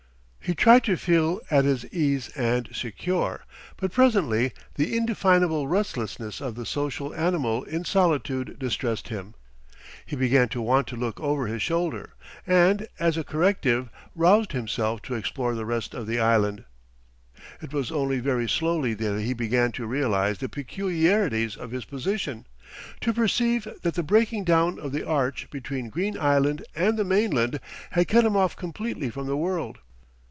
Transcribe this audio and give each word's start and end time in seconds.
He 0.43 0.55
tried 0.55 0.83
to 0.85 0.97
feel 0.97 1.39
at 1.49 1.63
his 1.65 1.85
ease 1.93 2.27
and 2.29 2.67
secure, 2.73 3.45
but 3.77 3.93
presently 3.93 4.51
the 4.73 4.97
indefinable 4.97 5.67
restlessness 5.67 6.41
of 6.41 6.55
the 6.55 6.65
social 6.65 7.13
animal 7.13 7.63
in 7.63 7.85
solitude 7.85 8.57
distressed 8.59 9.07
him. 9.09 9.35
He 10.05 10.15
began 10.17 10.49
to 10.49 10.61
want 10.61 10.87
to 10.87 10.97
look 10.97 11.21
over 11.21 11.47
his 11.47 11.61
shoulder, 11.61 12.15
and, 12.45 12.87
as 12.99 13.15
a 13.15 13.23
corrective, 13.23 13.87
roused 14.13 14.51
himself 14.51 15.01
to 15.03 15.13
explore 15.15 15.53
the 15.55 15.63
rest 15.63 15.93
of 15.93 16.05
the 16.07 16.19
island. 16.19 16.65
It 17.61 17.71
was 17.71 17.89
only 17.91 18.19
very 18.19 18.49
slowly 18.49 18.93
that 18.95 19.21
he 19.21 19.33
began 19.33 19.71
to 19.73 19.87
realise 19.87 20.39
the 20.39 20.49
peculiarities 20.49 21.55
of 21.55 21.71
his 21.71 21.85
position, 21.85 22.45
to 22.99 23.13
perceive 23.13 23.67
that 23.83 23.93
the 23.93 24.03
breaking 24.03 24.43
down 24.43 24.79
of 24.79 24.91
the 24.91 25.07
arch 25.07 25.49
between 25.49 25.87
Green 25.89 26.17
Island 26.19 26.65
and 26.75 26.97
the 26.97 27.05
mainland 27.05 27.59
had 27.91 28.09
cut 28.09 28.25
him 28.25 28.35
off 28.35 28.57
completely 28.57 29.09
from 29.09 29.27
the 29.27 29.37
world. 29.37 29.77